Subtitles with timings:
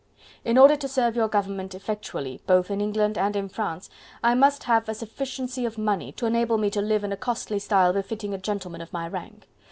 [0.43, 3.87] In order to serve your government effectually, both in England and in France,
[4.23, 7.59] I must have a sufficiency of money, to enable me to live in a costly
[7.59, 9.47] style befitting a gentleman of my rank.